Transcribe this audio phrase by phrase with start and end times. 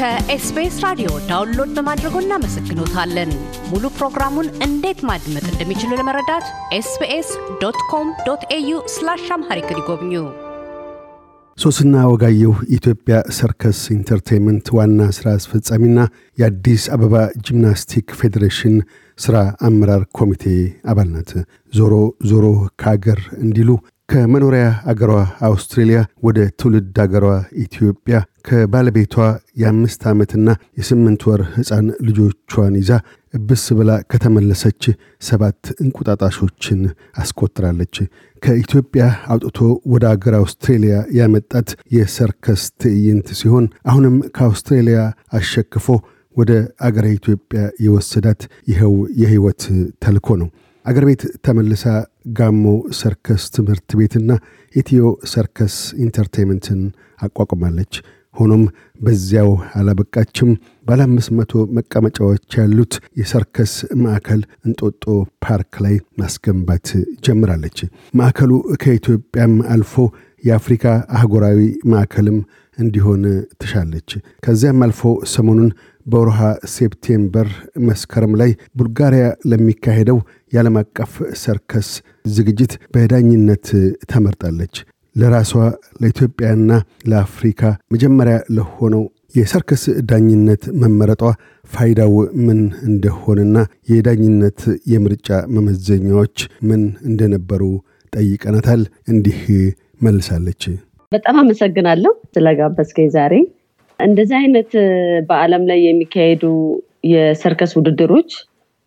[0.00, 3.30] ከ SBS ራዲዮ download በማድረጎ እናመሰግኖታለን።
[3.70, 6.46] ሙሉ ፕሮግራሙን እንዴት ማድመጥ እንደሚችሉ ለመረዳት
[6.76, 7.28] SBS
[7.62, 10.12] dot com dot au slash Amharic ይጎብኙ።
[11.58, 15.98] ሶስና ወጋየሁ የኢትዮጵያ ሰርከስ entertainment ዋና ሥራ አስፈጻሚና
[16.38, 17.14] የአዲስ አበባ
[17.46, 18.76] ጂምናስቲክ ፌዴሬሽን
[19.18, 19.36] ሥራ
[19.68, 20.46] አመራር ኮሚቴ
[20.92, 21.32] አባል ናት።
[21.72, 21.92] ዞሮ
[22.30, 22.46] ዞሮ
[22.82, 23.70] ከአገር እንዲሉ
[24.10, 25.12] ከመኖሪያ አገሯ
[25.48, 27.26] አውስትሬልያ ወደ ትውልድ አገሯ
[27.62, 28.16] ኢትዮጵያ
[28.48, 29.14] ከባለቤቷ
[29.60, 30.48] የአምስት ዓመትና
[30.78, 32.90] የስምንት ወር ሕፃን ልጆቿን ይዛ
[33.34, 34.82] እብስ ብላ ከተመለሰች
[35.22, 36.80] ሰባት እንቁጣጣሾችን
[37.22, 37.96] አስቆጥራለች።
[38.42, 39.58] ከኢትዮጵያ አውጥቶ
[39.92, 44.98] ወደ አገር አውስትሬልያ ያመጣት የሰርከስ ትዕይንት ሲሆን አሁንም ከአውስትሬልያ
[45.38, 45.86] አሸክፎ
[46.36, 49.62] ወደ አገረ ኢትዮጵያ የወሰዳት ይኸው የሕይወት
[50.04, 50.50] ተልኮ ነው።
[50.86, 51.82] አገር ቤት ተመልሳ
[52.38, 52.64] ጋሞ
[52.98, 54.30] ሰርከስ ትምህርት ቤትና
[54.74, 56.80] ኢትዮ ሰርከስ entertainment ን
[57.22, 57.94] አቋቁማለች።
[58.34, 58.62] ሆኖም
[59.00, 60.50] በዚያው አላበቃችም።
[60.86, 63.72] ባለ አምስት መቶ መቀመጫዎች ያሉት የሰርከስ
[64.02, 65.04] ማዕከል እንጦጦ
[65.44, 66.88] ፓርክ ላይ ማስገንባት
[67.26, 67.78] ጀምራለች።
[68.20, 69.94] ማዕከሉ ከኢትዮጵያም አልፎ
[70.44, 70.84] የአፍሪካ
[71.16, 71.60] አህጉራዊ
[71.92, 72.38] ማዕከልም
[72.78, 73.22] እንዲሆን
[73.60, 74.10] ትሻለች።
[74.44, 75.00] ከዚያም አልፎ
[75.32, 75.70] ሰሞኑን
[76.06, 76.40] በወርሃ
[76.74, 77.48] September
[77.88, 80.18] መስከረም ላይ ቡልጋሪያ ለሚካሄደው
[80.52, 81.90] የዓለም አቀፍ ሰርከስ
[82.28, 83.68] ዝግጅት በዳኝነት
[84.12, 84.74] ተመርጣለች።
[85.16, 85.52] ለራሷ
[86.02, 86.70] ለኢትዮጵያና
[87.08, 89.02] ለአፍሪካ መጀመሪያ ለሆነው
[89.34, 91.22] የሰርከስ ዳኝነት መመረጧ
[91.70, 92.14] ፋይዳው
[92.46, 93.56] ምን እንደሆነና
[93.90, 94.60] የዳኝነት
[94.92, 97.62] የምርጫ መመዘኛዎች ምን እንደነበሩ
[98.12, 99.40] ጠይቀናታል። እንዲህ
[100.02, 100.62] መልሳለች።
[101.12, 103.34] በጣም አመሰግናለሁ ስለጋበዝከኝ ዛሬ።
[104.00, 104.70] እንደዚህ አይነት
[105.28, 106.42] በዓለም ላይ የሚካሄዱ
[107.10, 108.30] የሰርከስ ውድድሮች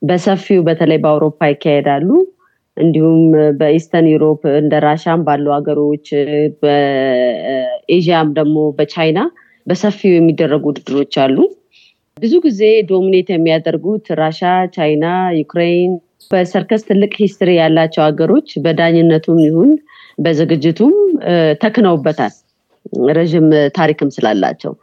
[0.01, 2.09] በሰፊው በተለይ በአውሮፓ ይካሄዳሉ።
[2.77, 3.19] እንዲሁም
[3.59, 6.07] በ Eastern Europe እንደ ራሻም ባሉ ሀገሮች፣
[6.63, 9.19] በ Asia ም ደግሞ በቻይና
[9.67, 11.37] በሰፊው የሚደረጉ ውድድሮች አሉ።
[12.17, 14.41] ብዙ ጊዜ dominate የሚያደርጉት ራሻ፣
[14.75, 15.05] ቻይና፣
[15.39, 15.93] ዩክሬን
[16.31, 19.71] በሰርከስ ትልቅ history ያላቸው ሀገሮች በዳኝነቱም ይሁን
[20.19, 20.93] በዝግጅቱም
[21.63, 22.33] ተክነውበታል።
[23.15, 24.73] ረዥም ታሪክም ስላላቸው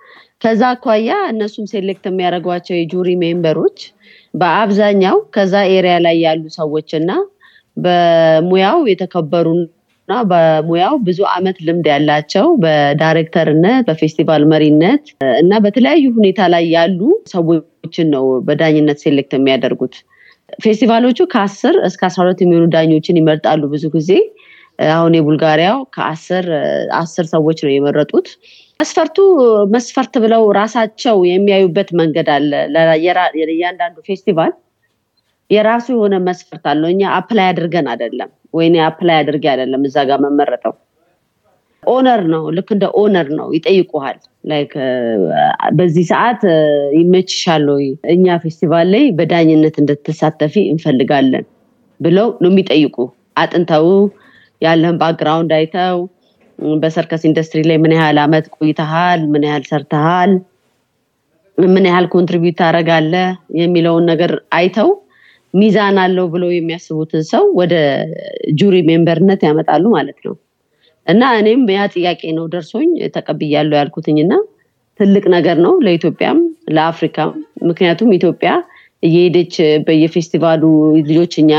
[0.41, 3.79] ከዛ አኳያ እነሱም select የሚያደርጓቸው የ jury member ኦች
[4.35, 7.11] በአብዛኛው ከዛ area ላይ ያሉ ሰዎች እና
[7.77, 9.67] በሙያው የተከበሩና
[10.31, 15.05] በሙያው ብዙ አመት ልምድ ያላቸው በዳይሬክተርነት፣ በፌስቲቫል መሪነት
[15.41, 17.01] እና በተለያዩ ሁኔታ ላይ ያሉ
[17.35, 19.95] ሰዎችን ነው በዳኝነት select የሚያደርጉት።
[20.63, 24.11] ፌስቲቫሎቹ ከአስር እስከ አስራ ሁለት የሚሆኑ ዳኞችን ይመርጣሉ ብዙ ጊዜ
[24.91, 26.47] አሁን የቡልጋሪያው ከአስር
[27.01, 28.29] አስር ሰዎች ነው የመረጡት።
[28.81, 29.17] መስፈርቱ
[29.73, 32.51] መስፈርት ብለው ራሳቸው የሚያዩበት መንገድ አለ።
[33.55, 34.53] እያንዳንዱ ፌስቲቫል
[35.51, 40.75] የራሱ የሆነ መስፈርት አለው። እኛ apply አድርገን አይደለም ወይ apply አድርጌ አይደለም እዛ ጋር መመረጠው
[41.83, 44.73] honor ነው። ልክ እንደ honor ነው ይጠይቁሃል። like
[45.79, 46.43] በዚህ ሰዓት
[46.99, 51.45] ይመችሻል ወይ እኛ ፌስቲቫል ላይ በዳኝነት እንድትሳተፊ እንፈልጋለን
[52.01, 52.97] ብለው ነው የሚጠይቁ
[53.37, 53.87] አጥንተው
[54.63, 55.99] ያለህን background አይተው
[56.81, 60.33] በሰርከስ ኢንዱስትሪ ላይ ምን ያህል አመት ቆይተሃል፣ ምን ያህል ሰርተሃል፣
[61.59, 63.29] ምን ያህል contribute ታደርጋለህ
[63.61, 64.91] የሚለውን ነገር አይተው
[65.55, 67.75] ሚዛን አለው ብለው የሚያስቡትን ሰው ወደ
[68.61, 70.35] jury member ነት ያመጣሉ ማለት ነው።
[71.07, 74.33] እና እኔም ያ ጥያቄ ነው ደርሶኝ ተቀብያለሁ ያልኩትኝና
[75.01, 76.39] ትልቅ ነገር ነው ለኢትዮጵያም
[76.77, 77.31] ለአፍሪካም።
[77.69, 78.51] ምክንያቱም ኢትዮጵያ
[79.03, 79.55] እየሄደች
[79.87, 80.63] በየፌስቲቫሉ
[81.03, 81.53] ልጆች እኛ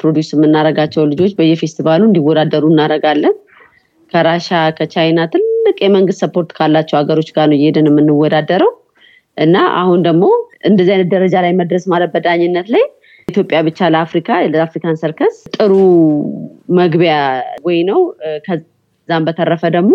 [0.00, 3.34] produce የምናደርጋቸው ልጆች በየፌስቲቫሉ እንዲወዳደሩ እናደርጋለን።
[4.16, 8.70] ከራሻ ከቻይና ትልቅ የመንግስት support ካላቸው ሀገሮች ጋር ነው እየሄድን የምንወዳደረው
[9.36, 10.24] እና አሁን ደግሞ
[10.68, 12.84] እንደዚህ አይነት ደረጃ ላይ መድረስ ማለት በዳኝነት ላይ
[13.28, 15.72] ኢትዮጵያ ብቻ ለአፍሪካ ለ African circus ጥሩ
[16.78, 17.14] መግቢያ
[17.64, 18.00] ወይ ነው።
[18.46, 19.92] ከዛም በተረፈ ደግሞ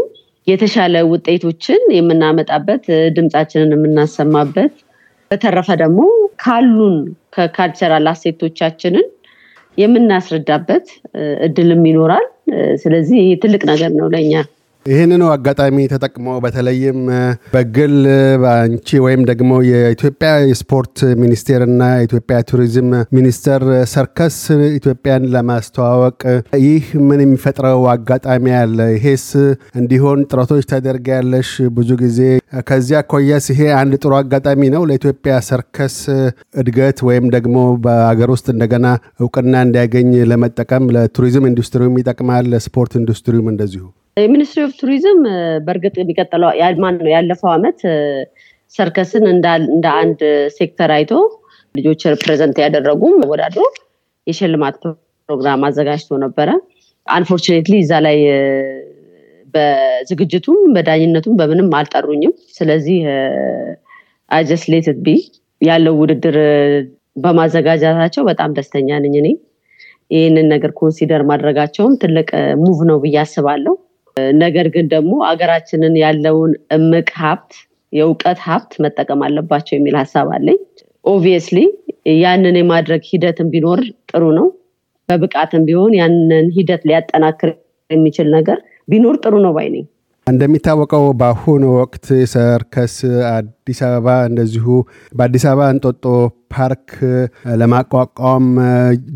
[0.48, 2.86] የተሻለ ውጤቶችን የምናመጣበት
[3.18, 4.76] ድምፃችንን የምናሰማበት
[5.32, 6.00] በተረፈ ደግሞ
[6.44, 6.96] ካሉን
[7.36, 9.08] ከካልቸራል አሴቶቻችንን
[9.78, 10.88] የምናስረዳበት
[11.48, 12.28] እድልም ይኖራል።
[12.76, 14.34] ስለዚህ ትልቅ ነገር ነው ለእኛ።
[14.86, 17.00] ይህንኑ አጋጣሚ ተጠቅሞ በተለይም
[17.54, 17.94] በግል
[18.52, 22.88] አንቺ ወይም ደግሞ የኢትዮጵያ የስፖርት ሚኒስቴርና የኢትዮጵያ ቱሪዝም
[23.18, 24.38] ሚኒስቴር ሰርከስ
[24.78, 26.20] ኢትዮጵያን ለማስተዋወቅ
[26.64, 28.80] ይህ ምን የሚፈጥረው አጋጣሚ አለ?
[28.96, 29.28] ይሄስ
[29.82, 32.20] እንዲሆን ጥረቶች ታደርጊያለሽ ብዙ ጊዜ።
[32.68, 35.98] ከዚያ አኳያስ ይሄ አንድ ጥሩ አጋጣሚ ነው ለኢትዮጵያ ሰርከስ
[36.62, 37.56] እድገት ወይም ደግሞ
[37.86, 38.86] በአገር ውስጥ እንደገና
[39.22, 43.86] እውቅና እንዲያገኝ ለመጠቀም ለቱሪዝም ኢንዱስትሪውም ይጠቅማል፣ ለስፖርት ኢንዱስትሪውም እንደዚሁ።
[44.18, 45.20] የ Ministry of Tourism
[45.66, 46.50] በእርግጥ የሚቀጥለው
[46.84, 47.80] ማን ነው ያለፈው አመት
[48.76, 49.46] ሰርከስን እንደ
[50.02, 50.20] አንድ
[50.58, 51.12] ሴክተር አይቶ
[51.76, 53.64] ልጆች represent ያደረጉም ወዳድሮ
[54.28, 54.76] የሽልማት
[55.30, 56.50] ፕሮግራም አዘጋጅቶ ነበረ።
[57.08, 58.18] unfortunately እዛ ላይ
[59.54, 63.00] በዝግጅቱም በዳኝነቱም በምንም አልጠሩኝም። ስለዚህ
[64.32, 65.16] I just let it be
[65.62, 66.38] ያለው ውድድር
[67.16, 69.28] በማዘጋጃታቸው በጣም ደስተኛ ነኝ እኔ
[70.12, 72.30] ይህንን ነገር consider ማድረጋቸውም ትልቅ
[72.62, 73.74] move ነው ብዬ አስባለሁ
[74.38, 77.54] ነገር ግን ደግሞ አገራችንን ያለውን እምቅ ሀብት
[77.94, 80.60] የእውቀት ሀብት መጠቀም አለባቸው የሚል ሀሳብ አለኝ።
[81.06, 81.60] obviously
[82.22, 83.80] ያንን የማድረግ ሂደትን ቢኖር
[84.12, 84.48] ጥሩ ነው።
[85.10, 87.50] በብቃትም ቢሆን ያንን ሂደት ሊያጠናክር
[87.90, 89.86] የሚችል ነገር ቢኖር ጥሩ ነው ባይ ነኝ
[90.32, 92.96] እንደሚታወቀው በአሁኑ ወቅት ሰርከስ
[93.32, 94.66] አዲስ አበባ እንደዚሁ
[95.14, 96.06] በአዲስ አበባ እንጦጦ
[96.54, 96.90] ፓርክ
[97.62, 98.48] ለማቋቋም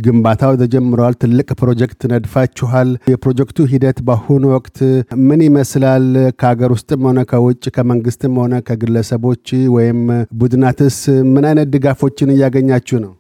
[0.06, 4.80] ግንባታው ተጀምረዋል። ትልቅ ፕሮጀክት ነድፋችኋል። የፕሮጀክቱ ሂደት በአሁኑ ወቅት
[5.28, 6.08] ምን ይመስላል?
[6.40, 9.46] ከሀገር ውስጥም ሆነ ከውጭ ከመንግስትም ሆነ ከግለሰቦች
[9.76, 10.02] ወይም
[10.40, 11.00] ቡድናትስ
[11.34, 13.14] ምን አይነት ድጋፎችን እያገኛችሁ ነው?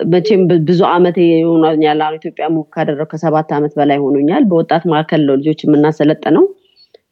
[0.00, 5.36] መቼም ብዙ አመት ይሆናኛል። አሁን ኢትዮጵያ move ካደረኩ ከሰባት ዓመት በላይ ሆኖኛል። በወጣት ማዕከል ነው
[5.40, 6.44] ልጆች የምናሰለጥነው።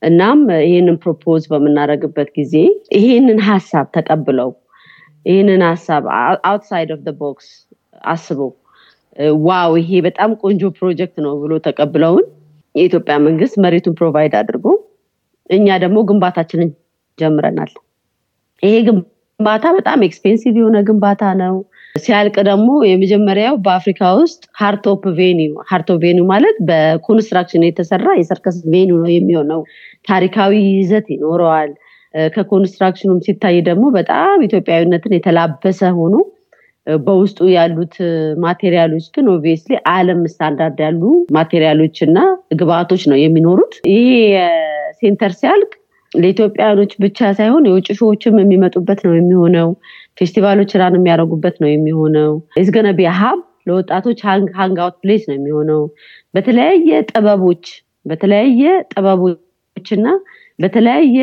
[0.05, 2.55] እናም ይህንን propose በምናደርግበት ጊዜ
[2.99, 4.51] ይህንን ሀሳብ ተቀብለው
[5.27, 6.05] ይህንን ሀሳብ
[6.49, 7.49] outside of box
[8.13, 8.51] አስበው
[9.47, 12.25] wow ይሄ በጣም ቆንጆ ፕሮጀክት ነው ብሎ ተቀብለውን
[12.75, 14.67] የኢትዮጵያ መንግስት መሬቱን provide አድርጎ
[15.51, 16.71] እኛ ደግሞ ግንባታችንን
[17.19, 17.73] ጀምረናል።
[18.63, 21.55] ይሄ ግንባታ በጣም expensive የሆነ ግንባታ ነው።
[21.97, 28.09] ሲያልቅ ደግሞ የመጀመሪያው በአፍሪካ ውስጥ hard top venue hard top venue ማለት በ construction የተሰራ
[28.19, 29.61] የሰርከስ venue ነው የሚሆነው።
[30.05, 31.71] ታሪካዊ ይዘት ይኖረዋል።
[32.35, 36.15] ከ construction ኑም ሲታይ ደግሞ በጣም ኢትዮጵያዊነትን የተላበሰ ሆኖ
[36.87, 37.95] በውስጡ ያሉት
[38.45, 41.03] material ኦች ግን obviously አለም ስታንዳርድ ያሉ
[41.37, 42.19] material ኦች እና
[42.61, 44.11] ግብአቶች ነው የሚኖሩት። ይሄ
[45.01, 45.71] center ሲያልቅ
[46.13, 49.71] ለኢትዮጵያውያኖች ብቻ ሳይሆን የውጭ show ዎችም የሚመጡበት ነው የሚሆነው።
[50.21, 52.31] ፌስቲቫሎች run የሚያደርጉበት ነው የሚሆነው።
[52.61, 52.89] it's gonna
[53.21, 54.19] hub ለወጣቶች
[54.59, 55.83] hang out place ነው የሚሆነው።
[56.35, 57.65] በተለያየ ጥበቦች
[58.07, 58.63] በተለያየ
[58.93, 59.39] ጥበቦች
[59.97, 60.09] እና
[60.59, 61.19] በተለያየ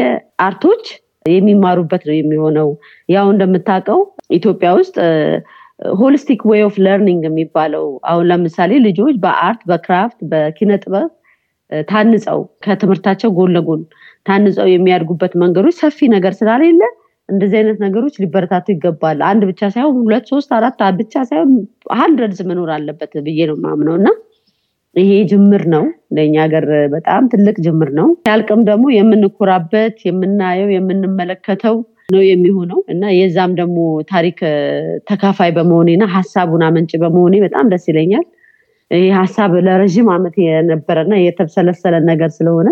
[0.45, 0.85] art ኦች
[1.29, 2.69] የሚማሩበት ነው የሚሆነው።
[3.09, 3.99] ያው እንደምታውቀው
[4.37, 4.95] ኢትዮጵያ ውስጥ
[5.95, 11.09] holistic way of learning የሚባለው አሁን ለምሳሌ ልጆች በ art በ craft በኪነ ጥበብ
[11.87, 13.81] ታንጸው ከትምህርታቸው ጎን ለጎን
[14.25, 16.81] ታንጸው የሚያድጉበት መንገዶች ሰፊ ነገር ስላሌለ
[17.29, 21.51] እንደዚህ አይነት ነገሮች ሊበረታቱ ይገባል። አንድ ብቻ ሳይሆን ሁለት፣ ሶስት፣ አራት ብቻ ሳይሆን
[21.99, 24.07] hundreds መኖር አለበት ብዬ ነው ማምነው እና
[24.95, 25.83] ይሄ ጅምር ነው
[26.15, 31.75] ለእኛ ሀገር በጣም ትልቅ ጅምር ነው። ያልቅም ደግሞ የምንኮራበት የምናየው የምንመለከተው
[32.09, 33.77] ነው የሚሆነው እና የዛም ደግሞ
[34.11, 34.39] ታሪክ
[35.09, 38.25] ተካፋይ በመሆኔና ሀሳቡን አመንጭ በመሆኔ በጣም ደስ ይለኛል።
[38.91, 42.69] ይህ ሀሳብ ለረዥም ዓመት የነበረና የተብሰለሰለ ነገር ስለሆነ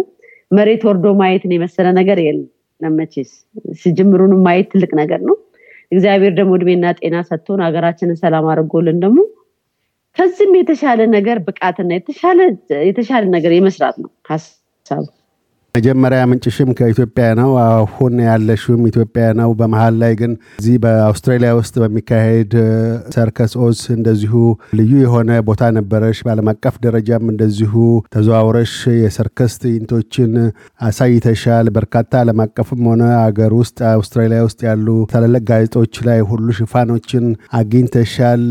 [0.51, 2.47] መሬት ወርዶ ማየትን የመሰለ ነገር የለም።
[2.81, 3.31] መቼስ
[3.95, 5.35] ጅምሩንም ማየት ትልቅ ነገር ነው።
[5.91, 9.19] እግዚአብሔር ደግሞ እድሜና ጤና ሰጥቶን ሀገራችንን ሰላም አድርጎልን ደግሞ
[10.19, 11.91] ከዚህም የተሻለ ነገር ብቃትና
[12.87, 15.05] የተሻለ ነገር የመስራት ነው ሀሳቡ።
[15.75, 22.53] መጀመሪያ ምንጭሽም ከኢትዮጵያ ነው። አሁን ያለሽም ኢትዮጵያ ነው። በመሀል ላይ ግን እዚህ በአውስትራሊያ ውስጥ በሚካሄድ
[23.15, 24.33] Circus Oz እንደዚሁ
[24.79, 27.73] ልዩ የሆነ ቦታ ነበረሽ። በዓለም አቀፍ ደረጃም እንደዚሁ
[28.15, 30.33] ተዘዋውረሽ የሰርከስ ትዕይንቶችን
[30.87, 37.25] አሳይተሻል። በርካታ ዓለም አቀፍም ሆነ አገር ውስጥ አውስትራሊያ ውስጥ ያሉ ታላላቅ ጋዜጦች ላይ ሁሉ ሽፋኖችን
[37.59, 38.43] አግኝተሻል።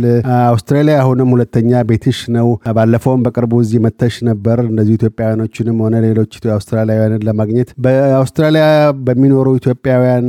[0.44, 6.24] አውስትራሊያ አሁንም ሁለተኛ ቤትሽ ነው። ባለፈውም በቅርቡ እዚህ መተሽ ነበር። እንደዚሁ ኢትዮጵያውያኖችንም ሆነ ሌሎች
[6.54, 8.66] አውስትራሊያውያን ለማግኘት በአውስትራሊያ
[9.06, 10.28] በሚኖሩ ኢትዮጵያውያን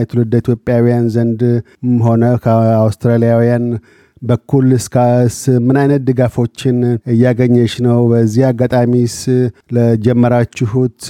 [0.00, 1.42] የትውልደ ኢትዮጵያውያን ዘንድ
[2.06, 3.66] ሆነ ከአውስትራሊያውያን
[4.22, 6.76] በኩል እስካስ ምን አይነት ድጋፎችን
[7.14, 7.98] እያገኘሽ ነው?
[8.12, 9.16] በዚህ አጋጣሚስ
[9.76, 11.00] ለጀመራችሁት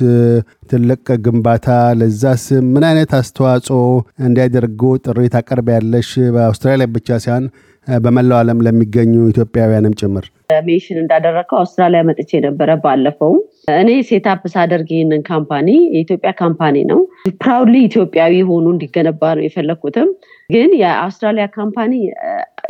[0.70, 1.68] ትልቅ ግንባታ
[2.00, 3.78] ለዛስ ምን አይነት አስተዋጽኦ
[4.26, 6.10] እንዲያደርጉ ጥሪ ታቀርቢያለሽ?
[6.34, 7.46] በአውስትራሊያ ብቻ ሳይሆን
[7.86, 10.24] በመላው ዓለም ለሚገኙ ኢትዮጵያውያንም ጭምር።
[10.66, 13.32] ሜሽን እንዳደረግከው አውስትራሊያ መጥቼ ነበረ ባለፈው።
[13.74, 17.00] እኔ setup ሳደርግ ይህንን company የኢትዮጵያ company ነው።
[17.40, 20.10] proudly ኢትዮጵያዊ ሆኖ እንዲገነባ ነው የፈለግኩትም።
[20.50, 21.92] ግን የአውስትራሊያ company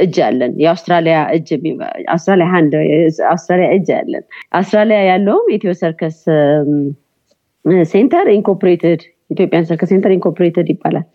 [0.05, 1.51] እጅ አለን። የአውስትራሊያ እጅ
[2.09, 2.49] አውስትራሊያ
[3.77, 6.19] እጅ አለን። አውስትራሊያ ያለውም Ethio Circus
[7.91, 9.01] Center Incorporated
[9.31, 11.07] Ethiopian Circus Center Incorporated ይባላል።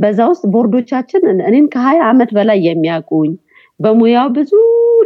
[0.00, 3.32] በዛ ውስጥ ቦርዶቻችን እኔን ከሀያ ዓመት በላይ የሚያውቁኝ
[3.80, 4.52] በሙያው ብዙ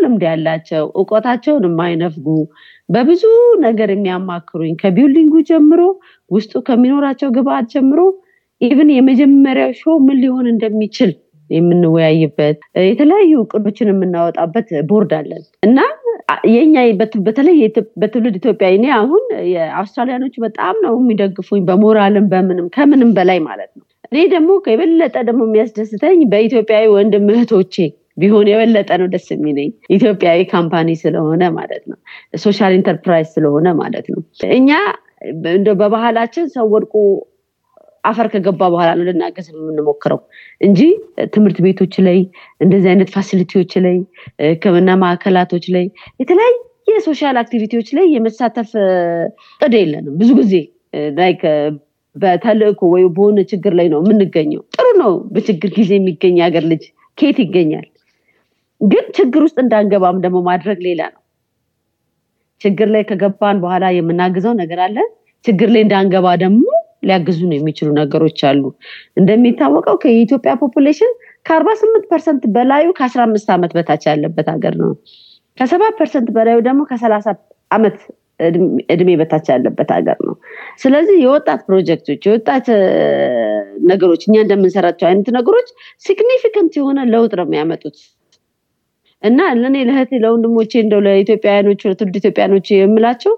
[0.02, 2.26] ልምድ ያላቸው እውቀታቸውን የማይነፍጉ
[2.88, 3.22] በብዙ
[3.64, 5.80] ነገር የሚያማክሩኝ ከ building ኡ ጀምሮ
[6.30, 8.00] ውስጡ ከሚኖራቸው ግብአት ጀምሮ
[8.60, 11.10] even የመጀመሪያው show ምን ሊሆን እንደሚችል
[11.50, 15.78] የምንወያይበት የተለያዩ እቅዶችን የምናወጣበት ቦርድ አለን እና
[16.52, 16.76] የኛ
[17.26, 17.58] በተለይ
[18.00, 19.22] በትውልድ ኢትዮጵያ እኔ አሁን
[19.52, 25.16] የ Australian ኦቹ በጣም ነው የሚደግፉኝ በሞራልም በምንም ከምንም በላይ ማለት ነው። እኔ ደግሞ የበለጠ
[25.28, 27.74] ደግሞ የሚያስደስተኝ በኢትዮጵያዊ ወንድም እህቶቼ
[28.20, 31.98] ቢሆን የበለጠ ነው ደስ የሚለኝ ኢትዮጵያዊ company ስለሆነ ማለት ነው።
[32.40, 34.20] social enterprise ስለሆነ ማለት ነው።
[34.58, 34.70] እኛ
[35.52, 36.94] እንደ በባህላችን ሰው ወድቆ
[38.04, 40.18] አፈር ከገባ በኋላ ነው ልናገዝ የምንሞክረው
[40.60, 40.80] እንጂ
[41.32, 42.18] ትምህርት ቤቶች ላይ
[42.60, 43.96] እንደዚህ አይነት facility ዎች ላይ
[44.44, 45.84] ህክምና ማዕከላቶች ላይ
[46.20, 46.54] የተለያየ
[47.06, 48.70] social activity ዎች ላይ የመሳተፍ
[49.60, 50.54] እቅድ የለንም ብዙ ጊዜ
[51.18, 51.42] like
[52.16, 56.84] በተልእኮ ወይ በሆነ ችግር ላይ ነው የምንገኘው። ጥሩ ነው በችግር ጊዜ የሚገኝ ሀገር ልጅ
[57.18, 57.86] ከየት ይገኛል?
[58.80, 61.22] ግን ችግር ውስጥ እንዳንገባም ደግሞ ማድረግ ሌላ ነው።
[62.60, 64.96] ችግር ላይ ከገባን በኋላ የምናግዘው ነገር አለ።
[65.44, 66.64] ችግር ላይ እንዳንገባ ደግሞ
[67.04, 68.62] ሊያግዙን የሚችሉ ነገሮች አሉ።
[69.16, 71.12] እንደሚታወቀው ከየኢትዮጵያ population
[71.46, 74.90] ከአርባ ስምንት percent በላዩ ከአስራ አምስት ዓመት በታች ያለበት ሀገር ነው።
[75.58, 77.26] ከሰባ percent በላዩ ደግሞ ከሰላሳ
[77.70, 77.96] ዓመት
[78.90, 80.34] እድሜ በታች ያለበት ሀገር ነው።
[80.82, 82.66] ስለዚህ የወጣት ፕሮጀክቶች የወጣት
[83.90, 85.68] ነገሮች እኛ እንደምንሰራቸው አይነት ነገሮች
[86.04, 87.96] significant የሆነ ለውጥ ነው የሚያመጡት።
[89.22, 93.34] እና ለእኔ ለእህቴ ለወንድሞቼ እንደው ለኢትዮጵያውያኖች ለትውልድ ኢትዮጵያኖች የምላቸው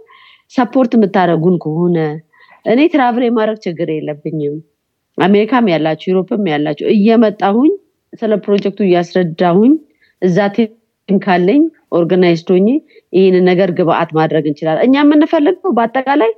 [0.53, 1.99] support የምታደረጉን ከሆነ
[2.65, 4.57] እኔ travel የማድረግ ችግር የለብኝም።
[5.19, 7.73] አሜሪካም ያላችሁ Europe ም ያላችሁ እየመጣሁኝ
[8.13, 9.73] ስለ ፕሮጀክቱ እያስረዳሁኝ
[10.23, 10.71] እዛ team
[11.23, 11.63] ካለኝ
[11.99, 12.69] organized ሆኜ
[13.13, 16.31] ይህንን ነገር ግብአት ማድረግ እንችላለን። እኛ የምንፈልገው በአጠቃላይ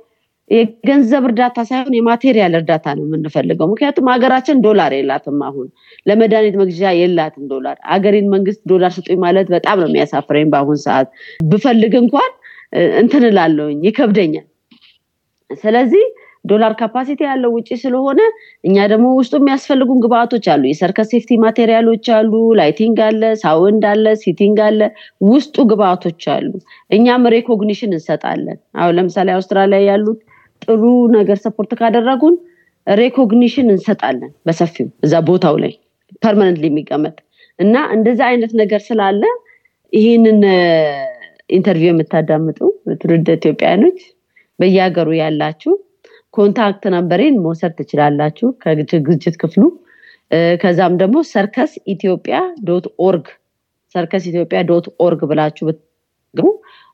[0.49, 5.67] የገንዘብ እርዳታ ሳይሆን የ material እርዳታ ነው የምንፈልገው። ምክንያቱም ሀገራችን ዶላር የላትም አሁን።
[6.05, 11.07] ለመድኃኒት መግዣ የላትም ዶላር። አገሬን መንግስት ዶላር ስጡኝ ማለት በጣም ነው የሚያሳፍረኝ በአሁን ሰዓት።
[11.45, 12.31] ብፈልግ እንኳን
[13.01, 14.47] እንትን ላለውኝ ይከብደኛል።
[15.61, 16.05] ስለዚህ
[16.45, 18.19] ዶላር capacity ያለው ውጭ ስለሆነ
[18.63, 24.15] እኛ ደግሞ ውስጡ የሚያስፈልጉን ግብአቶች አሉ። የሰርከስ safety material ኦች አሉ lighting አለ sound አለ
[24.23, 24.81] seating አለ
[25.27, 26.49] ውስጡ ግብአቶች አሉ።
[26.91, 30.19] እኛም recognition እንሰጣለን። አሁን ለምሳሌ አውስትራሊያ ያሉት
[30.61, 30.83] ጥሩ
[31.15, 32.35] ነገር support ካደረጉን
[32.87, 35.73] recognition እንሰጣለን በሰፊው እዛ ቦታው ላይ
[36.23, 37.15] permanent የሚቀመጥ
[37.59, 39.23] እና እንደዚ አይነት ነገር ስላለ
[39.93, 40.39] ይህንን
[41.49, 42.59] interview የምታዳምጡ
[43.01, 43.99] ትውልድ ኢትዮጵያውያኖች
[44.59, 45.73] በየሀገሩ ያላችሁ
[46.33, 49.63] contact number ኤን መውሰድ ትችላላችሁ ከዝግጅት ክፍሉ።
[50.61, 52.35] ከዛም ደግሞ circus Ethiopia
[52.67, 53.25] dot org
[53.95, 56.47] circus Ethiopia dot org ብላችሁ ብትገቡ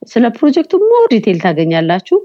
[0.08, 2.18] ስለ project ኡ more detail ታገኛላችሁ።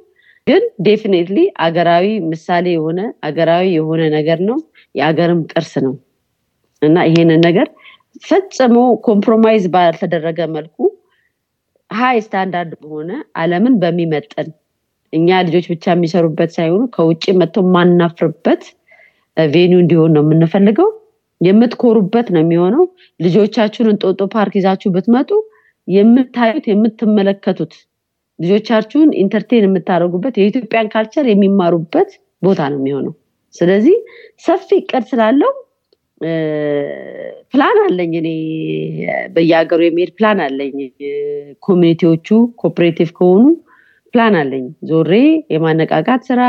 [0.47, 1.37] ግን definitely
[1.67, 4.59] አገራዊ ምሳሌ የሆነ አገራዊ የሆነ ነገር ነው።
[4.95, 5.95] የአገርም ቅርስ ነው።
[6.83, 7.69] እና ይሄንን ነገር
[8.23, 10.77] ፈጽሞ compromise ባልተደረገ መልኩ
[11.91, 14.49] high standard በሆነ አለምን በሚመጥን
[15.15, 18.63] እኛ ልጆች ብቻ የሚሰሩበት ሳይሆን ከውጭ መጥቶ የማናፍርበት
[19.37, 20.89] venue እንዲሆን ነው የምንፈልገው።
[21.41, 22.85] የምትኮሩበት ነው የሚሆነው።
[23.21, 25.31] ልጆቻችሁን እንጦጦ ፓርክ ይዛችሁ ብትመጡ
[25.89, 27.73] የምታዩት የምትመለከቱት
[28.39, 32.11] ልጆቻችሁን entertain የምታደርጉበት የኢትዮጵያን culture የሚማሩበት
[32.43, 33.13] ቦታ ነው የሚሆነው።
[33.55, 33.97] ስለዚህ
[34.45, 35.53] ሰፊ እቅድ ስላለው
[37.53, 38.29] ፕላን አለኝ እኔ።
[39.35, 40.75] በየሀገሩ የሚሄድ ፕላን አለኝ።
[41.63, 42.29] community ዎቹ
[42.61, 43.45] cooperative ከሆኑ
[44.15, 45.13] ፕላን አለኝ። ዞሬ
[45.55, 46.41] የማነቃቃት ስራ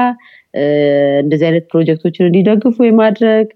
[1.21, 3.47] እንደዚህ አይነት ፕሮጀክቶችን እንዲደግፉ የማድረግ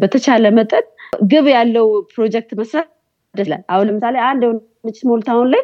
[0.00, 0.86] በተቻለ መጠን
[1.30, 2.88] ግብ ያለው ፕሮጀክት መስራት
[3.34, 5.22] ይችላል አሁን ለምሳሌ አንድ የሆነች small
[5.54, 5.62] ላይ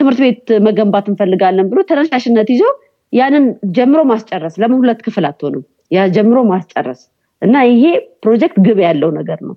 [0.00, 2.64] ትምህርት ቤት መገንባት እንፈልጋለን ብሎ ተነሳሽነት ይዞ
[3.12, 3.44] ያንን
[3.76, 5.62] ጀምሮ ማስጨረስ ለምን ሁለት ክፍል አትሆንም?
[5.90, 7.00] ያ ጀምሮ ማስጨረስ
[7.42, 7.84] እና ይሄ
[8.22, 9.56] ፕሮጀክት ግብ ያለው ነገር ነው።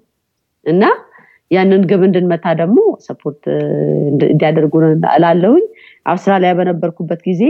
[0.65, 0.83] እና
[1.51, 3.43] ያንን ግብ እንድንመታ ደግሞ support
[4.25, 4.73] እንዲያደርጉ
[5.15, 5.65] እላለሁኝ።
[6.05, 7.41] አውስትራሊያ በነበርኩበት ጊዜ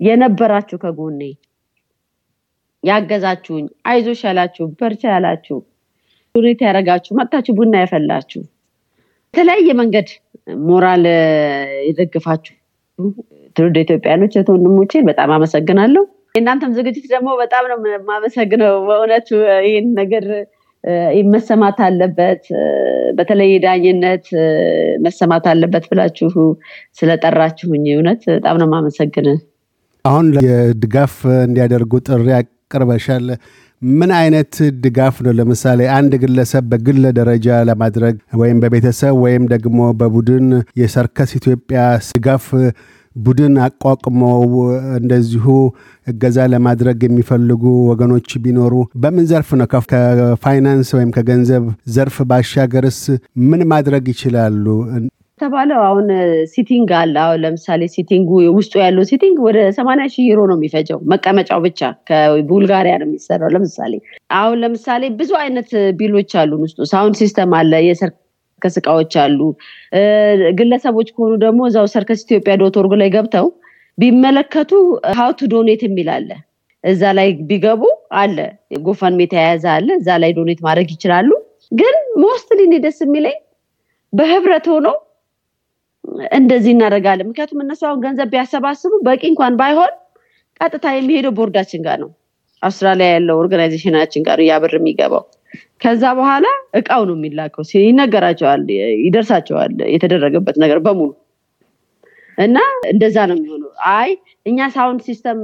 [0.00, 1.20] የነበራችሁ ከጎኔ
[2.84, 5.56] ያገዛችሁኝ አይዞሽ ያላችሁ በርቺ ያላችሁ
[6.34, 8.42] ሁኔታ ያደረጋችሁ መጥታችሁ ቡና ያፈላችሁ
[9.34, 10.08] የተለያየ መንገድ
[10.66, 11.04] ሞራል
[11.88, 12.54] የደግፋችሁ
[13.56, 16.04] ትውልድ ኢትዮጵያኖች ወንድሞቼን በጣም አመሰግናለሁ።
[16.34, 19.28] የእናንተም ዝግጅት ደግሞ በጣም ነው የማመሰግነው በእውነቱ
[19.66, 20.24] ይህን ነገር
[21.32, 22.42] መሰማት አለበት።
[23.18, 24.26] በተለይ ዳኝነት
[25.04, 26.32] መሰማት አለበት ብላችሁ
[26.98, 29.28] ስለጠራችሁኝ እውነት በጣም ነው ማመሰግን
[30.04, 31.14] አሁን የድጋፍ
[31.46, 33.26] እንዲያደርጉ ጥሪ አቅርበሻል።
[33.82, 34.52] ምን አይነት
[34.84, 35.32] ድጋፍ ነው?
[35.38, 40.46] ለምሳሌ አንድ ግለሰብ በግል ደረጃ ለማድረግ ወይም በቤተሰብ ወይም ደግሞ በቡድን
[40.80, 41.80] የሰርከስ ኢትዮጵያ
[42.10, 42.46] ድጋፍ
[43.18, 44.42] ቡድን አቋቁመው
[44.98, 45.46] እንደዚሁ
[46.06, 49.68] እገዛ ለማድረግ የሚፈልጉ ወገኖች ቢኖሩ በምን ዘርፍ ነው?
[49.92, 51.64] ከፋይናንስ ወይም ከገንዘብ
[51.96, 53.00] ዘርፍ ባሻገርስ
[53.50, 54.64] ምን ማድረግ ይችላሉ?
[55.40, 56.06] የተባለው አሁን
[56.52, 60.98] seating አለ። አሁን ለምሳሌ seating ኡ ውስጡ ያለው seating ወደ ሰማኒያ ሺህ ዩሮ ነው የሚፈጀው
[61.12, 63.92] መቀመጫው ብቻ ከቡልጋሪያ ነው የሚሰራው ለምሳሌ።
[64.38, 65.70] አሁን ለምሳሌ ብዙ አይነት
[66.00, 67.72] ቢሎች አሉን ውስጡ። sound system አለ
[68.58, 69.40] የሰርከስ እቃዎች አሉ።
[70.58, 73.46] ግለሰቦች ከሆኑ ደግሞ እዛው ሰርከስ ኢትዮጵያ dot org ላይ ገብተው
[73.98, 74.70] ቢመለከቱ
[75.18, 76.28] how to donate የሚል አለ።
[76.84, 77.82] እዛ ላይ ቢገቡ
[78.18, 78.36] አለ።
[78.84, 81.30] GoFund የተያያዘ አለ። እዛ ላይ donate ማድረግ ይችላሉ።
[81.72, 83.38] ግን mostly እኔ ደስ የሚለኝ
[84.12, 84.96] በህብረት ሆነው
[86.38, 89.92] እንደዚህ እናደርጋለን። ምክንያቱም እነሱ አሁን ገንዘብ ቢያሰባስቡ በቂ እንኳን ባይሆን
[90.60, 92.10] ቀጥታ የሚሄደው ቦርዳችን ጋር ነው።
[92.62, 95.24] አውስትራሊያ ያለው organization ኣችን ጋር ያ ብር የሚገባው
[95.82, 96.46] ከዛ በኋላ
[96.80, 98.62] እቃው ነው የሚላከው። ይነገራቸዋል
[99.04, 101.10] ይደርሳቸዋል የተደረገበት ነገር በሙሉ።
[102.38, 102.58] እና
[102.90, 104.10] እንደዛ ነው የሚሆነው። አይ
[104.46, 105.38] እኛ sound system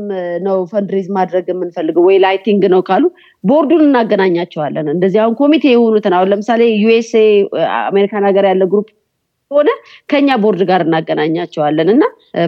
[0.44, 3.04] ነው fundraise ማድረግ የምንፈልገው ወይ lighting ነው ካሉ
[3.44, 7.25] ቦርዱን እናገናኛቸዋለን። እንደዚህ አሁን ኮሚቴ የሆኑትን አሁን ለምሳሌ ዩኤስኤ
[7.82, 8.88] አሜሪካን ሀገር ያለ group
[9.50, 9.70] ሆነ
[10.11, 12.04] ከኛ ቦርድ ጋር እናገናኛቸዋለን እና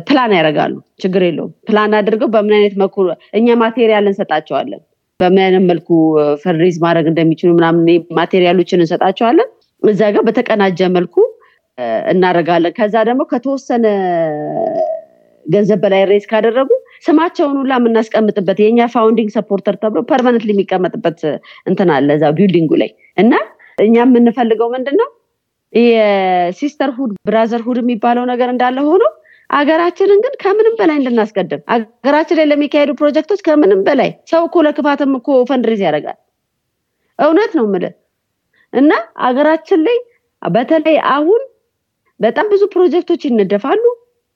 [0.07, 2.97] ፕላን ያደርጋሉ። ችግር የለውም። ፕላን አድርገው በምን አይነት መልኩ
[3.35, 4.83] እኛ material እንሰጣቸዋለን
[5.21, 5.89] በምን አይነት መልኩ
[6.43, 7.87] fundraise ማድረግ እንደሚችሉ ምናምን
[8.19, 9.49] material ኦችን እንሰጣቸዋለን።
[9.83, 11.15] እዛ ጋር በተቀናጀ መልኩ
[12.13, 13.87] እናደርጋለን። ከዛ ደግሞ ከተወሰነ
[15.47, 16.71] ገንዘብ በላይ raise ካደረጉ
[17.07, 21.21] ስማቸውን ሁላ የምናስቀምጥበት የእኛ founding supporter ተብሎ permanent የሚቀመጥበት
[21.71, 23.33] እንትን አለ እዛ building ኡ ላይ። እና
[23.79, 25.09] እኛ የምንፈልገው ምንድን ነው
[25.73, 29.05] የ sisterhood brotherhood የሚባለው ነገር እንዳለ ሆኖ
[29.51, 35.37] አገራችንን ግን ከምንም በላይ እንድናስቀድም አገራችን ላይ ለሚካሄዱ ፕሮጀክቶች ከምንም በላይ ሰው እኮ ለክፋትም እኮ
[35.51, 36.19] fundraise ያደርጋል።
[37.19, 37.85] እውነት ነው ምል
[38.73, 38.93] እና
[39.27, 39.99] አገራችን ላይ
[40.43, 41.43] በተለይ አሁን
[42.21, 43.85] በጣም ብዙ ፕሮጀክቶች ይነደፋሉ።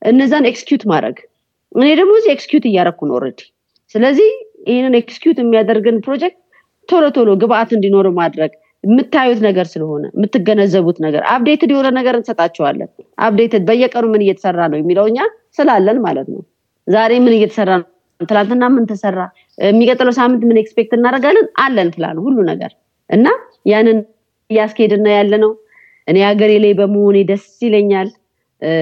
[0.02, 1.17] እነዛን execute ማድረግ።
[1.73, 3.40] እኔ ደግሞ እዚህ execute እያደረኩ ነው already
[3.95, 4.31] ስለዚህ
[4.69, 6.38] ይህንን execute የሚያደርግን ፕሮጀክት
[6.88, 8.52] ቶሎ ቶሎ ግብአት እንዲኖር ማድረግ
[8.85, 12.90] የምታዩት ነገር ስለሆነ የምትገነዘቡት ነገር updated የሆነ ነገር እንሰጣቸዋለን
[13.21, 15.19] updated በየቀኑ ምን እየተሰራ ነው የሚለው እኛ
[15.59, 16.43] ስላለን ማለት ነው።
[16.87, 17.87] ዛሬ ምን እየተሰራ ነው?
[18.21, 19.19] ትላንትና ምን ተሰራ?
[19.59, 21.47] የሚቀጥለው ሳምንት ምን expect እናደርጋለን?
[21.62, 22.73] አለን ፕላን ሁሉ ነገር።
[23.11, 23.27] እና
[23.71, 23.99] ያንን
[24.50, 25.52] እያስኬድን ያለነው
[26.09, 28.09] እኔ ሀገሬ ላይ በመሆኔ ደስ ይለኛል።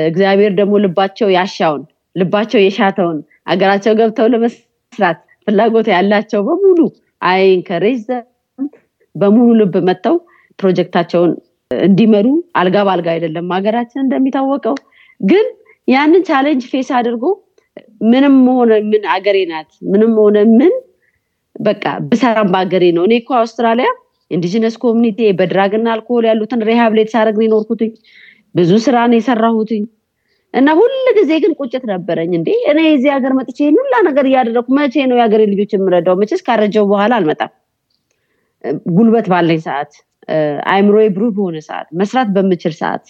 [0.07, 1.83] እግዚአብሔር ደግሞ ልባቸው ያሻውን
[2.17, 3.19] ልባቸው የሻተውን
[3.51, 6.79] ሀገራቸው ገብተው ለመስራት ፍላጎት ያላቸው በሙሉ
[7.23, 8.03] I encourage
[9.15, 10.17] በሙሉ ልብ መጥተው
[10.59, 11.33] ፕሮጀክታቸውን
[11.71, 12.27] እንዲመሩ
[12.59, 14.77] አልጋ በአልጋ አይደለም ሀገራችን እንደሚታወቀው።
[15.21, 15.47] ግን
[15.89, 17.25] ያንን challenge face አድርጎ
[18.05, 20.73] ምንም ሆነ ምን አገሬ ናት ምንም ሆነ ምን
[21.61, 23.89] በቃ ብሰራም በአገሬ ነው። እኔ እኮ አውስትራሊያ
[24.31, 27.93] indigenous community በ drug ና alcohol ያሉትን rehabilitate ነው የኖርኩትኝ
[28.55, 29.85] ብዙ ስራ ነው የሰራሁትኝ
[30.55, 34.95] እና ሁል ጊዜ ግን ቁጭት ነበረኝ። እንዴ እኔ የዚህ ሀገር መጥቼ ሁላ ነገር እያደረግኩ መቼ
[35.11, 36.17] ነው የሀገሬ ልጆች የምረዳው?
[36.21, 37.53] መቼስ ካረጀው በኋላ አልመጣም።
[38.93, 39.91] ጉልበት ባለኝ ሰዓት
[40.69, 43.05] አይምሮ ብሩህ በሆነ ሰዓት መስራት በምችል ሰዓት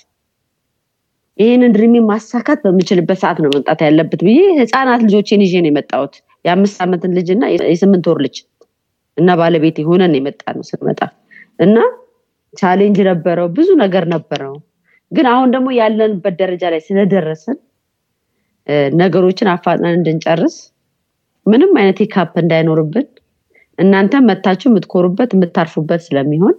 [1.39, 6.79] ይህንን ድሪሜ ማሳካት በምችልበት ሰዓት ነው መምጣት ያለበት ብዬ ህፃናት ልጆቼን ይዤ ነው የመጣሁት። የአምስት
[6.85, 8.37] ዓመትን ልጅ እና የስምንት ወር ልጅ
[9.17, 11.01] እና ባለቤት ሆነን የመጣ ነው ስንመጣ።
[11.59, 11.77] እና
[12.55, 14.55] challenge ነበረው ብዙ ነገር ነበረው።
[15.13, 17.57] ግን አሁን ደግሞ ያለንበት ደረጃ ላይ ስለደረስን
[18.99, 20.57] ነገሮችን አፋጥነን እንድንጨርስ
[21.47, 23.07] ምንም አይነት hiccup እንዳይኖርብን
[23.79, 26.57] እናንተ መጥታችሁ የምትኮሩበት የምታርፉበት ስለሚሆን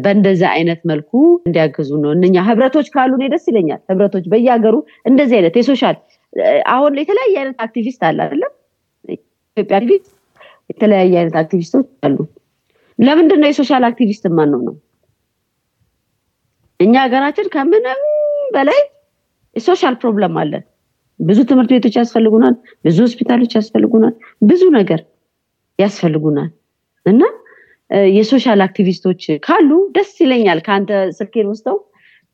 [0.00, 1.10] በእንደዚህ አይነት መልኩ
[1.46, 4.74] እንዲያግዙ ነው። እነኛ ህብረቶች ካሉ እኔ ደስ ይለኛል። ህብረቶች በየሀገሩ
[5.10, 5.96] እንደዚህ አይነት የ social
[6.72, 8.52] አሁን የተለያየ አይነት አክቲቪስት አለ አይደለም
[9.56, 10.10] ኢትዮጵያ አክቲቪስት
[10.70, 12.18] የተለያየ አይነት አክቲቪስቶች አሉ።
[12.98, 14.74] ለምንድን ነው የ social activist ማን ነው ነው
[16.80, 18.00] እኛ ሀገራችን ከምንም
[18.54, 18.80] በላይ
[19.56, 20.64] social problem አለን
[21.20, 22.54] ብዙ ትምህርት ቤቶች ያስፈልጉናል
[22.84, 25.00] ብዙ ሆስፒታሎች ያስፈልጉናል ብዙ ነገር
[25.78, 26.50] ያስፈልጉናል።
[27.06, 27.22] እና
[28.10, 31.76] የ social activist ኦች ካሉ ደስ ይለኛል። ከአንተ ስልኬን ወስደው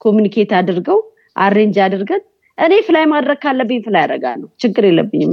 [0.01, 0.99] communicate አድርገው
[1.37, 2.23] arrange አድርገን
[2.59, 5.33] እኔ fly ማድረግ ካለብኝ fly ያደርጋለሁ ችግር የለብኝም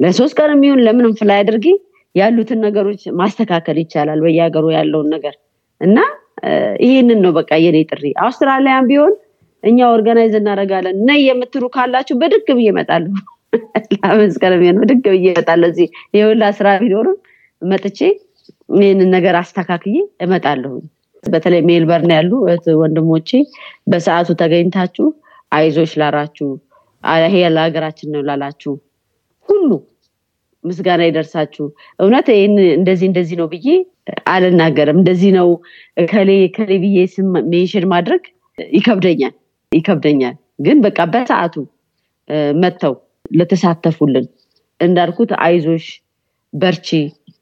[0.00, 1.66] ለሶስት ቀን የሚሆን ለምንም fly አድርጌ
[2.14, 5.34] ያሉትን ነገሮች ማስተካከል ይቻላል በየሀገሩ ያለውን ነገር።
[5.80, 5.98] እና
[6.84, 9.12] ይህንን ነው በቃ የኔ ጥሪ። አውስትራሊያን ቢሆን
[9.62, 13.12] እኛ organize እናደረጋለን ነይ የምትሉ ካላችሁ ብድግ ብዬ እመጣለሁ።
[13.94, 17.18] ለመስቀል ቢሆን ብድግ ብዬ እመጣለሁ እዚህ። የሁላ ስራ ቢኖርም
[17.62, 17.98] መጥቼ
[18.68, 20.72] ይህንን ነገር አስተካክዬ እመጣለሁ
[21.24, 22.30] በተለይ ሜልበርን ያሉ
[22.80, 23.30] ወንድሞቼ
[23.90, 25.06] በሰዓቱ ተገኝታችሁ
[25.52, 26.48] አይዞች ላራችሁ
[27.24, 28.72] ይሄ ለሀገራችን ነው ላላችሁ
[29.48, 29.70] ሁሉ
[30.64, 31.64] ምስጋና ይደርሳችሁ።
[32.00, 33.66] እውነት ይህን እንደዚህ እንደዚህ ነው ብዬ
[34.32, 35.48] አልናገርም። እንደዚህ ነው
[36.08, 38.22] ከሌ ከሌ ብዬ ስም ሜንሽን ማድረግ
[38.58, 39.34] ይከብደኛል
[39.72, 41.54] ይከብደኛል። ግን በቃ በሰዓቱ
[42.62, 42.94] መጥተው
[43.32, 44.26] ለተሳተፉልን
[44.80, 45.86] እንዳልኩት አይዞሽ
[46.52, 46.88] በርቺ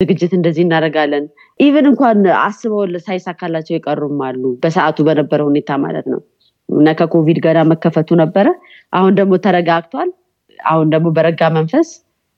[0.03, 1.25] ዝግጅት እንደዚህ እናደርጋለን።
[1.61, 6.21] even እንኳን አስበው ሳይሳካላቸው የቀሩም አሉ በሰዓቱ በነበረ ሁኔታ ማለት ነው።
[6.69, 8.47] እና ከኮቪድ ገና መከፈቱ ነበረ።
[8.93, 10.11] አሁን ደግሞ ተረጋግቷል።
[10.59, 11.89] አሁን ደግሞ በረጋ መንፈስ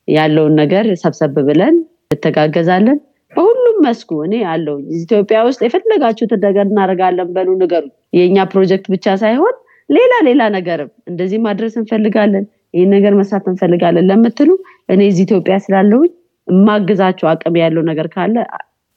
[0.08, 1.74] ያለውን ነገር ሰብሰብ ብለን
[2.06, 2.98] እንተጋገዛለን።
[3.32, 7.84] በሁሉም መስኩ እኔ አለው ኢትዮጵያ ውስጥ የፈለጋችሁትን ነገር እናደርጋለን በሉ ንገሩ
[8.18, 9.54] የእኛ ፕሮጀክት ብቻ ሳይሆን
[9.88, 14.50] ሌላ ሌላ ነገርም እንደዚህ ማድረስ እንፈልጋለን ይህን ነገር መስራት እንፈልጋለን ለምትሉ
[14.88, 16.12] እኔ እዚህ ኢትዮጵያ ስላለውኝ
[16.48, 18.36] የማግዛቸው አቅም ያለው ነገር ካለ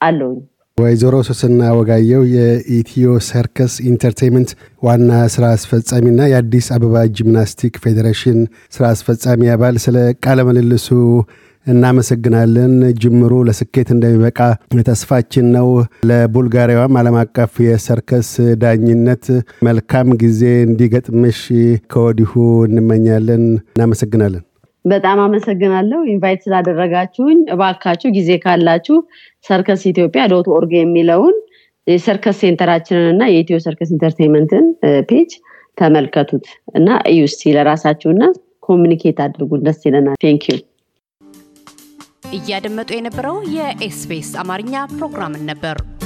[0.00, 0.38] አለውኝ
[0.78, 4.50] ወይዘሮ ሶስና ወጋየው የኢትዮ ሰርከስ ኢንተርቴንመንት
[4.82, 8.38] ዋና ስራ አስፈጻሚና የአዲስ አበባ ጂምናስቲክ ፌዴሬሽን
[8.76, 10.88] ስራ አስፈጻሚ አባል ስለ ቃለ ምልልሱ
[11.66, 14.38] እናመሰግናለን። ጅምሩ ለስኬት እንደሚበቃ
[14.88, 15.68] ተስፋችን ነው።
[16.10, 18.30] ለቡልጋሪያዋም ዓለም አቀፍ የሰርከስ
[18.62, 19.26] ዳኝነት
[19.68, 21.40] መልካም ጊዜ እንዲገጥምሽ
[21.92, 22.32] ከወዲሁ
[22.68, 24.44] እንመኛለን። እናመሰግናለን።
[24.88, 28.96] በጣም አመሰግናለሁ invite ስላደረጋችሁኝ። እባካችሁ ጊዜ ካላችሁ
[29.44, 31.36] ሰርከስ ኢትዮጵያ dot org የሚለውን
[31.86, 34.64] የሰርከስ center ኣችንን እና የኢትዮ ሰርከስ ኢንተርቴንመንትን
[35.10, 35.30] page
[35.78, 37.22] ተመልከቱት እና እዩ
[37.56, 38.22] ለራሳችሁና
[38.62, 40.56] communicate አድርጉን። ደስ ይለናል። thank you።
[42.38, 45.76] እያደመጡ የነበረው የኤስቢኤስ አማርኛ ፕሮግራምን ነበር።